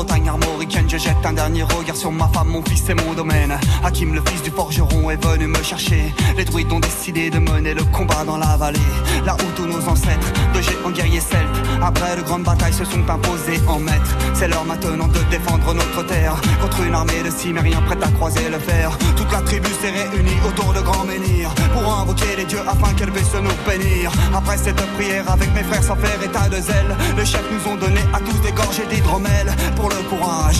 [0.05, 0.89] De armoricaine.
[0.89, 3.57] Je jette un dernier regard sur ma femme, mon fils et mon domaine.
[3.85, 6.14] Hakim, le fils du forgeron, est venu me chercher.
[6.37, 8.79] Les druides ont décidé de mener le combat dans la vallée.
[9.25, 13.09] Là où tous nos ancêtres, de géants guerriers celtes, après de grandes batailles, se sont
[13.09, 14.16] imposés en maîtres.
[14.35, 18.49] C'est l'heure maintenant de défendre notre terre contre une armée de cimériens prête à croiser
[18.51, 18.91] le fer.
[19.16, 23.12] Toute la tribu s'est réunie autour de grands menhirs pour invoquer les dieux afin qu'elle
[23.12, 24.11] puisse nous bénir.
[24.35, 27.77] Après cette prière, avec mes frères sans faire état de zèle, les chefs nous ont
[27.77, 30.60] donné à tous des gorgées d'hydromel pour le courage,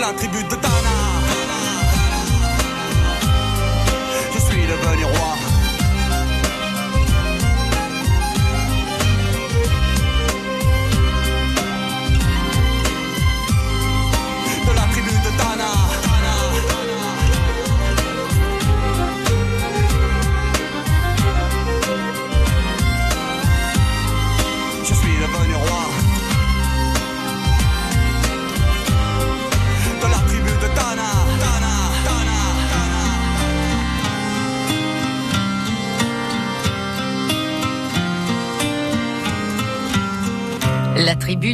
[0.00, 0.69] La tribu de Dana.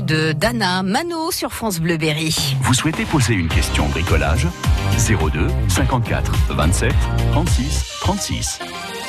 [0.06, 2.56] De Dana, Mano sur France Bleu Berry.
[2.60, 4.46] Vous souhaitez poser une question bricolage?
[4.92, 6.92] 02 54 27
[7.32, 8.60] 36 36.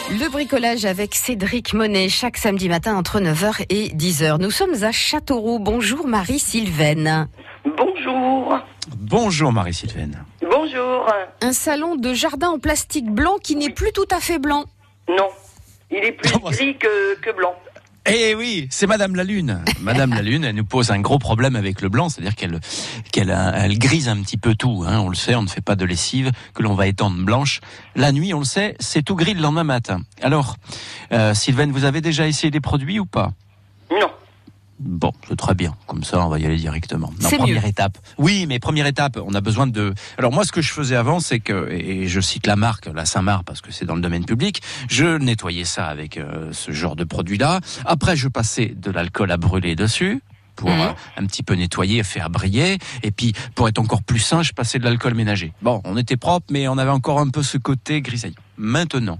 [0.10, 4.42] Le bricolage avec Cédric Monet chaque samedi matin entre 9h et 10h.
[4.42, 5.60] Nous sommes à Châteauroux.
[5.60, 7.28] Bonjour Marie-Sylvaine.
[7.78, 8.58] Bonjour.
[8.98, 10.26] Bonjour Marie-Sylvaine.
[10.50, 11.06] Bonjour.
[11.42, 14.66] Un salon de jardin en plastique blanc qui n'est plus tout à fait blanc.
[15.08, 15.30] Non,
[15.92, 17.54] il est plus gris que, que blanc.
[18.10, 19.62] Eh oui, c'est Madame la Lune.
[19.82, 22.62] Madame la Lune, elle nous pose un gros problème avec le blanc, c'est-à-dire qu'elle
[23.12, 24.86] qu'elle elle grise un petit peu tout.
[24.88, 25.00] Hein.
[25.02, 27.60] On le sait, on ne fait pas de lessive que l'on va étendre blanche.
[27.96, 30.04] La nuit, on le sait, c'est tout gris le lendemain matin.
[30.22, 30.56] Alors,
[31.12, 33.32] euh, Sylvaine, vous avez déjà essayé des produits ou pas?
[33.92, 34.10] Non.
[34.80, 35.76] Bon, c'est très bien.
[35.88, 37.12] Comme ça, on va y aller directement.
[37.20, 37.68] Non, première mieux.
[37.70, 37.98] étape.
[38.20, 39.94] Oui, mais première étape, on a besoin de.
[40.20, 43.06] Alors moi, ce que je faisais avant, c'est que, et je cite la marque, la
[43.06, 46.96] Saint-Marc, parce que c'est dans le domaine public, je nettoyais ça avec euh, ce genre
[46.96, 47.60] de produit-là.
[47.86, 50.22] Après, je passais de l'alcool à brûler dessus
[50.56, 50.80] pour Mhm.
[50.82, 52.78] euh, un petit peu nettoyer, faire briller.
[53.04, 55.54] Et puis, pour être encore plus sain, je passais de l'alcool ménager.
[55.64, 58.36] Bon, on était propre, mais on avait encore un peu ce côté grisaille.
[58.58, 59.20] Maintenant,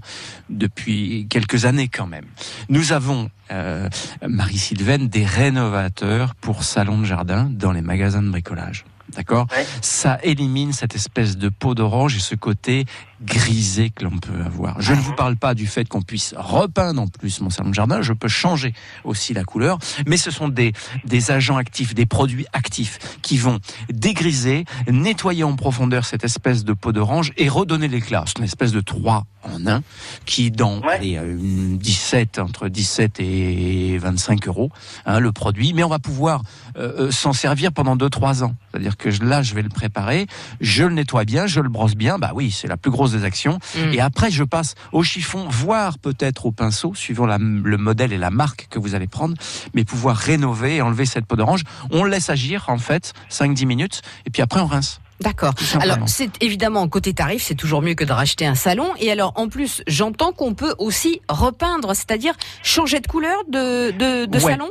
[0.50, 2.24] depuis quelques années quand même,
[2.68, 3.88] nous avons, euh,
[4.26, 8.84] Marie-Sylvaine, des rénovateurs pour salon de jardin dans les magasins de bricolage.
[9.16, 9.46] D'accord
[9.80, 12.84] Ça élimine cette espèce de peau d'orange et ce côté
[13.22, 14.80] grisé que l'on peut avoir.
[14.80, 17.74] Je ne vous parle pas du fait qu'on puisse repeindre en plus mon salon de
[17.74, 20.72] jardin, je peux changer aussi la couleur, mais ce sont des,
[21.04, 23.58] des agents actifs, des produits actifs qui vont
[23.90, 28.24] dégriser, nettoyer en profondeur cette espèce de peau d'orange et redonner l'éclat.
[28.26, 29.82] C'est une espèce de 3 en 1
[30.26, 34.70] qui dans allez, euh, une 17 entre 17 et 25 euros
[35.06, 36.42] hein, le produit, mais on va pouvoir
[36.76, 38.54] euh, euh, s'en servir pendant 2-3 ans.
[38.70, 40.26] C'est-à-dire que je- là, je vais le préparer,
[40.60, 42.18] je le nettoie bien, je le brosse bien.
[42.18, 43.58] Bah oui, c'est la plus grosse des actions.
[43.76, 43.92] Mm.
[43.94, 48.18] Et après, je passe au chiffon, voire peut-être au pinceau, suivant la- le modèle et
[48.18, 49.34] la marque que vous allez prendre,
[49.74, 51.62] mais pouvoir rénover et enlever cette peau d'orange.
[51.90, 55.00] On laisse agir, en fait, 5-10 minutes, et puis après, on rince.
[55.20, 55.52] D'accord.
[55.80, 58.86] Alors, c'est évidemment, côté tarif, c'est toujours mieux que de racheter un salon.
[59.00, 64.26] Et alors, en plus, j'entends qu'on peut aussi repeindre, c'est-à-dire changer de couleur de, de,
[64.26, 64.52] de Ouais.
[64.52, 64.70] salon?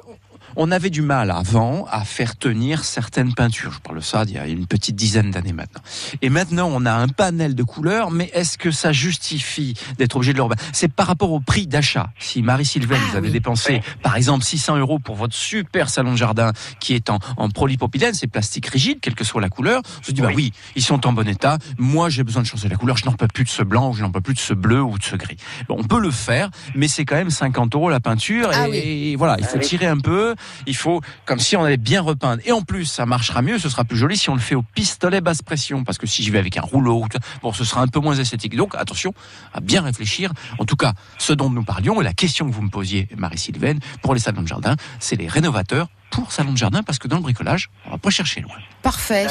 [0.60, 3.72] On avait du mal avant à faire tenir certaines peintures.
[3.74, 5.82] Je parle de ça d'il y a une petite dizaine d'années maintenant.
[6.24, 10.34] Et maintenant, on a un panel de couleurs, mais est-ce que ça justifie d'être obligé
[10.34, 12.10] de le C'est par rapport au prix d'achat.
[12.18, 16.51] Si Marie-Sylvaine, vous avez dépensé, par exemple, 600 euros pour votre super salon de jardin
[16.80, 20.12] qui est en, en polypropylène, c'est plastique rigide, quelle que soit la couleur, on se
[20.12, 21.60] dit, bah oui, ils sont en bon état.
[21.78, 22.97] Moi, j'ai besoin de changer la couleur.
[22.97, 24.82] Je n'en peux plus de ce blanc, ou je n'en peux plus de ce bleu
[24.82, 25.38] ou de ce gris.
[25.70, 28.49] Bon, on peut le faire, mais c'est quand même 50 euros la peinture.
[28.51, 29.68] Ah et, et voilà, il faut Ah oui.
[29.68, 30.34] tirer un peu.
[30.65, 32.41] Il faut, comme si on allait bien repeindre.
[32.45, 34.63] Et en plus, ça marchera mieux, ce sera plus joli si on le fait au
[34.63, 35.83] pistolet basse pression.
[35.83, 37.05] Parce que si j'y vais avec un rouleau,
[37.41, 38.55] bon, ce sera un peu moins esthétique.
[38.55, 39.13] Donc, attention
[39.53, 40.31] à bien réfléchir.
[40.59, 43.79] En tout cas, ce dont nous parlions et la question que vous me posiez, Marie-Sylvaine,
[44.01, 47.18] pour les salons de jardin, c'est les rénovateurs pour salons de jardin parce que dans
[47.18, 48.55] le bricolage, on va pas chercher loin.
[48.82, 49.28] Parfait.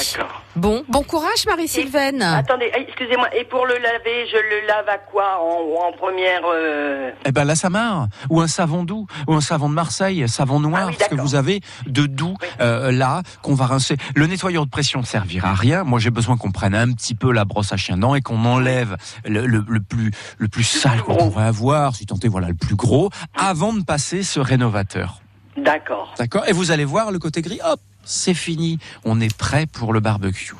[0.54, 2.22] Bon, bon courage, Marie-Sylvaine.
[2.22, 6.40] Attendez, eh, excusez-moi, et pour le laver, je le lave à quoi En, en première.
[6.46, 10.60] euh, Eh ben la Samar ou un savon doux ou un savon de Marseille, savon
[10.60, 13.96] noir, ce que vous avez de doux euh, là qu'on va rincer.
[14.14, 15.84] Le nettoyeur de pression ne servira à rien.
[15.84, 18.44] Moi j'ai besoin qu'on prenne un petit peu la brosse à chien dent et qu'on
[18.44, 22.48] enlève le, le- le plus le plus sale qu'on pourrait avoir, si tant est voilà
[22.48, 25.20] le plus gros, avant de passer ce rénovateur.
[25.56, 26.14] D'accord.
[26.18, 28.78] D'accord Et vous allez voir le côté gris, hop, c'est fini.
[29.04, 30.54] On est prêt pour le barbecue.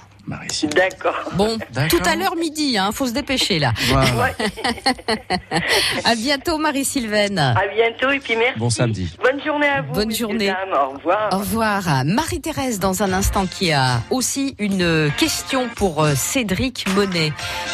[0.74, 1.14] D'accord.
[1.34, 1.56] Bon,
[1.88, 3.72] tout à l'heure midi, hein, faut se dépêcher là.
[3.86, 4.34] Voilà.
[6.04, 7.38] à bientôt, Marie-Sylvaine.
[7.38, 8.58] À bientôt, et puis merci.
[8.58, 9.16] Bon samedi.
[9.22, 9.92] Bonne journée à vous.
[9.92, 10.48] Bonne journée.
[10.48, 10.72] dames.
[10.72, 11.28] Au revoir.
[11.32, 12.04] Au revoir.
[12.04, 17.32] Marie-Thérèse, dans un instant, qui a aussi une question pour euh, Cédric Monet.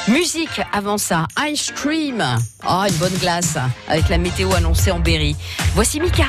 [0.08, 1.26] Musique avant ça.
[1.46, 2.22] Ice Cream.
[2.68, 3.56] Oh, une bonne glace.
[3.88, 5.36] Avec la météo annoncée en Berry.
[5.74, 6.26] Voici Mika.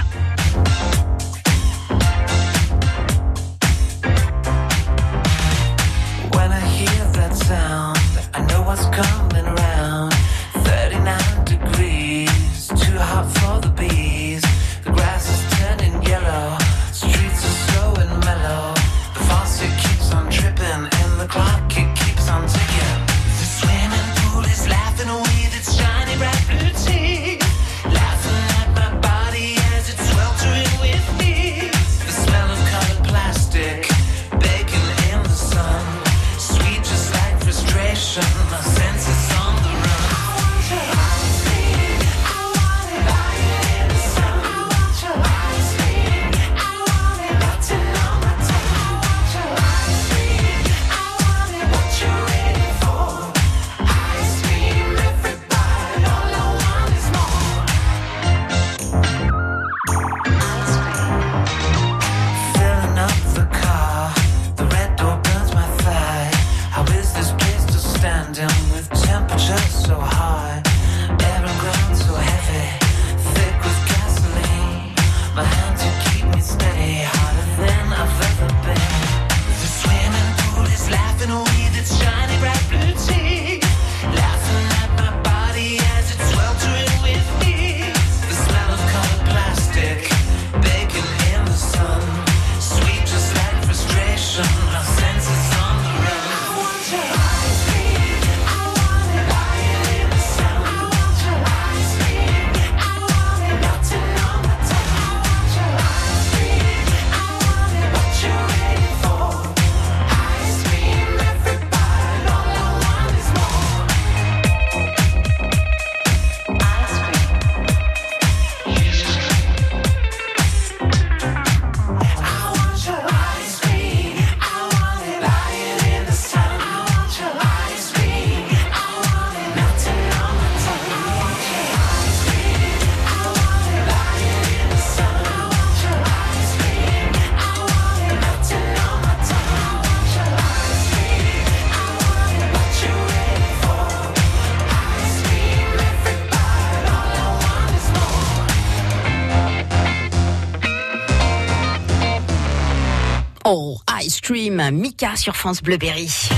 [154.72, 156.30] Mika sur France Bleu Berry.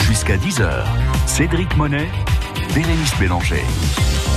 [0.00, 0.84] Jusqu'à 10h,
[1.26, 2.06] Cédric Monet,
[2.74, 3.62] Bérénice Bélanger.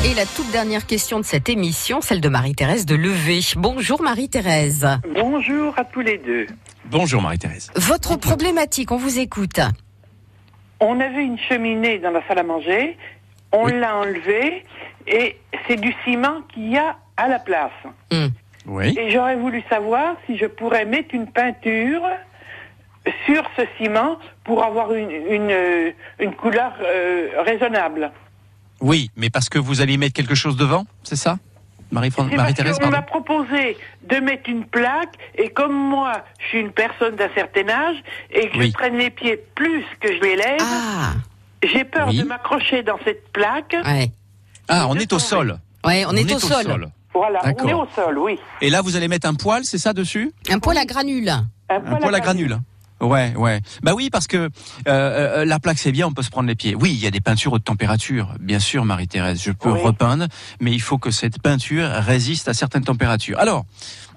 [0.05, 3.41] Et la toute dernière question de cette émission, celle de Marie-Thérèse de Levé.
[3.55, 4.87] Bonjour Marie-Thérèse.
[5.13, 6.47] Bonjour à tous les deux.
[6.85, 7.71] Bonjour Marie-Thérèse.
[7.75, 9.59] Votre problématique, on vous écoute.
[10.79, 12.97] On avait une cheminée dans la salle à manger,
[13.51, 14.63] on l'a enlevée
[15.07, 15.37] et
[15.67, 17.71] c'est du ciment qu'il y a à la place.
[18.65, 18.95] Oui.
[18.97, 22.03] Et j'aurais voulu savoir si je pourrais mettre une peinture
[23.25, 28.11] sur ce ciment pour avoir une, une, euh, une couleur euh, raisonnable.
[28.81, 31.37] Oui, mais parce que vous allez mettre quelque chose devant, c'est ça?
[31.91, 33.77] Marie-Thérèse, qu'on pardon m'a proposé
[34.07, 37.97] de mettre une plaque et comme moi, je suis une personne d'un certain âge
[38.31, 38.67] et que Oui.
[38.67, 40.61] je traîne les pieds plus que je les lève,
[41.63, 42.19] j'ai peur Oui.
[42.19, 43.75] de m'accrocher dans cette plaque.
[44.67, 45.57] Ah, on est au sol.
[45.83, 46.91] Ouais, on, est, au sol.
[47.13, 48.37] Voilà, on est au sol, oui.
[48.61, 50.31] Et là, vous allez mettre un poil, c'est ça dessus?
[50.49, 51.29] Un poil à granules.
[51.29, 52.59] Un Un poil à granules.
[53.01, 53.61] Ouais, ouais.
[53.81, 54.49] Bah oui, parce que euh,
[54.87, 56.75] euh, la plaque c'est bien, on peut se prendre les pieds.
[56.75, 59.41] Oui, il y a des peintures haute température, bien sûr, Marie-Thérèse.
[59.41, 60.27] Je peux repeindre,
[60.59, 63.39] mais il faut que cette peinture résiste à certaines températures.
[63.39, 63.65] Alors,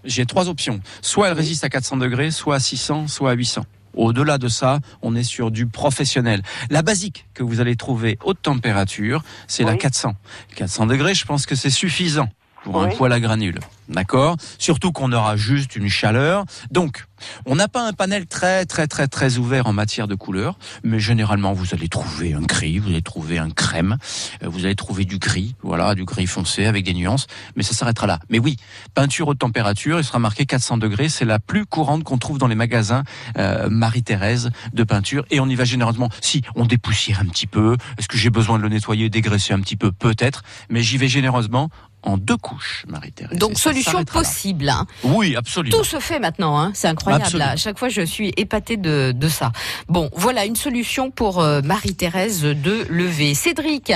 [0.04, 0.80] j'ai trois options.
[1.00, 3.64] Soit elle résiste à 400 degrés, soit à 600, soit à 800.
[3.94, 6.42] Au-delà de ça, on est sur du professionnel.
[6.70, 10.14] La basique que vous allez trouver haute température, c'est la 400.
[10.56, 12.28] 400 degrés, je pense que c'est suffisant
[12.64, 13.60] pour un poêle à granules.
[13.88, 14.36] D'accord?
[14.58, 16.44] Surtout qu'on aura juste une chaleur.
[16.70, 17.04] Donc,
[17.46, 20.98] on n'a pas un panel très très très très ouvert en matière de couleurs, mais
[20.98, 23.96] généralement vous allez trouver un gris, vous allez trouver un crème,
[24.42, 27.74] euh, vous allez trouver du gris, voilà, du gris foncé avec des nuances, mais ça
[27.74, 28.18] s'arrêtera là.
[28.28, 28.56] Mais oui,
[28.94, 32.48] peinture haute température, il sera marqué 400 degrés, c'est la plus courante qu'on trouve dans
[32.48, 33.04] les magasins
[33.38, 36.08] euh, Marie-Thérèse de peinture, et on y va généralement.
[36.20, 39.60] Si on dépoussière un petit peu, est-ce que j'ai besoin de le nettoyer, dégraisser un
[39.60, 41.70] petit peu, peut-être, mais j'y vais généreusement
[42.02, 43.38] en deux couches, Marie-Thérèse.
[43.38, 44.68] Donc solution possible.
[44.68, 44.86] hein.
[45.04, 45.76] Oui, absolument.
[45.78, 46.72] Tout se fait maintenant, hein.
[46.74, 47.36] c'est incroyable.
[47.38, 47.50] Là.
[47.50, 49.52] À chaque fois, je suis épatée de, de ça.
[49.88, 53.34] Bon, voilà une solution pour euh, Marie-Thérèse de Levé.
[53.34, 53.92] Cédric.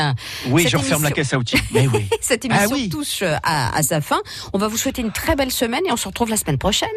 [0.48, 1.56] Oui, je referme la émission- caisse à outils.
[1.72, 2.06] Mais oui.
[2.20, 2.88] Cette émission Ah oui.
[2.88, 4.20] touche à, à sa fin.
[4.52, 6.88] On va vous souhaiter une très belle semaine et on se retrouve la semaine prochaine.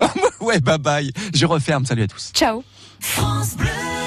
[0.40, 1.10] ouais, bye bye.
[1.34, 1.86] Je referme.
[1.86, 2.30] Salut à tous.
[2.34, 2.62] Ciao.
[3.00, 3.98] France Bleu.